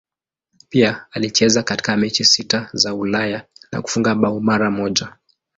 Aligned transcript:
Pia 0.69 1.05
alicheza 1.11 1.63
katika 1.63 1.97
mechi 1.97 2.25
sita 2.25 2.69
za 2.73 2.93
Ulaya 2.95 3.45
na 3.71 3.81
kufunga 3.81 4.15
bao 4.15 4.39
mara 4.39 4.71
moja. 4.71 5.15